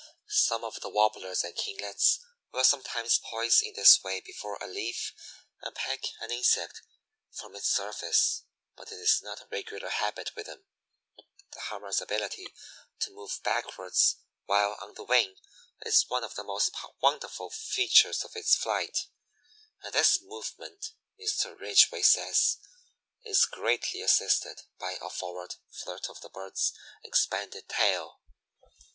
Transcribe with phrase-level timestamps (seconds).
[0.29, 2.17] Some of the Warblers and Kinglets
[2.51, 5.13] will sometimes poise in this way before a leaf
[5.61, 6.81] and peck an insect
[7.29, 8.41] from its surface,
[8.75, 10.65] but it is not a regular habit with them.
[11.53, 12.51] The Hummer's ability
[13.01, 15.35] to move backwards while on the wing
[15.85, 19.05] is one of the most wonderful features of its flight,
[19.83, 20.93] and this movement,
[21.23, 21.55] Mr.
[21.59, 22.57] Ridgway says,
[23.23, 26.73] is greatly assisted by a forward flirt of the bird's
[27.03, 28.19] expanded tail.